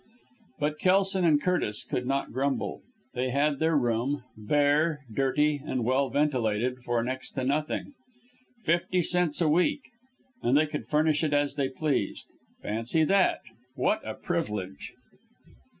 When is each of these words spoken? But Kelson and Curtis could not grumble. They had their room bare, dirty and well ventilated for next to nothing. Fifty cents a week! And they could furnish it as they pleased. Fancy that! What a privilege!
But 0.57 0.79
Kelson 0.79 1.23
and 1.25 1.39
Curtis 1.39 1.83
could 1.83 2.07
not 2.07 2.31
grumble. 2.33 2.81
They 3.13 3.29
had 3.29 3.59
their 3.59 3.77
room 3.77 4.23
bare, 4.35 5.05
dirty 5.13 5.61
and 5.63 5.83
well 5.85 6.09
ventilated 6.09 6.79
for 6.79 7.03
next 7.03 7.33
to 7.33 7.43
nothing. 7.43 7.93
Fifty 8.63 9.03
cents 9.03 9.41
a 9.41 9.47
week! 9.47 9.91
And 10.41 10.57
they 10.57 10.65
could 10.65 10.87
furnish 10.87 11.23
it 11.23 11.33
as 11.35 11.53
they 11.53 11.69
pleased. 11.69 12.31
Fancy 12.63 13.03
that! 13.03 13.41
What 13.75 14.01
a 14.03 14.15
privilege! 14.15 14.91